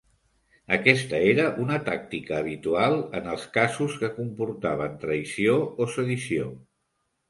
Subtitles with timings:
[0.77, 6.55] Aquesta era una tàctica habitual en els casos que comportaven traïció o sedició.